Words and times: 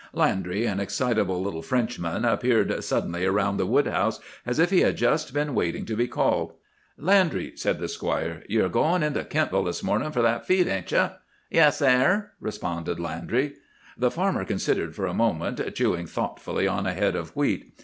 "Landry, 0.13 0.65
an 0.65 0.79
excitable 0.79 1.43
little 1.43 1.61
Frenchman, 1.61 2.25
appeared 2.25 2.83
suddenly 2.83 3.23
around 3.23 3.57
the 3.57 3.67
woodhouse, 3.67 4.19
as 4.47 4.57
if 4.57 4.71
he 4.71 4.79
had 4.81 4.97
just 4.97 5.31
been 5.31 5.53
waiting 5.53 5.85
to 5.85 5.95
be 5.95 6.07
called. 6.07 6.53
"'Landry,' 6.97 7.55
said 7.55 7.77
the 7.77 7.87
squire, 7.87 8.41
'you're 8.49 8.67
goin' 8.67 9.03
in 9.03 9.13
to 9.13 9.23
Kentville 9.23 9.65
this 9.65 9.83
mornin' 9.83 10.11
for 10.11 10.23
that 10.23 10.47
feed, 10.47 10.67
ain't 10.67 10.91
you?' 10.91 11.11
"'Yes, 11.51 11.77
sare,' 11.77 12.31
responded 12.39 12.99
Landry. 12.99 13.53
"The 13.95 14.09
farmer 14.09 14.43
considered 14.43 14.95
for 14.95 15.05
a 15.05 15.13
moment, 15.13 15.61
chewing 15.75 16.07
thoughtfully 16.07 16.67
on 16.67 16.87
a 16.87 16.93
head 16.95 17.15
of 17.15 17.35
wheat. 17.35 17.71